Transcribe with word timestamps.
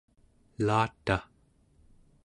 elataᵉ 0.59 1.09